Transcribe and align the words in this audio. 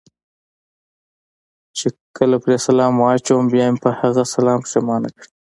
چې 1.77 1.87
کله 2.17 2.35
پرې 2.43 2.57
سلام 2.67 2.93
واچوم، 2.97 3.43
بیا 3.53 3.65
مې 3.71 3.79
په 3.85 3.89
هغه 3.99 4.21
سلام 4.35 4.57
پښېمانه 4.65 5.09
کړي. 5.15 5.29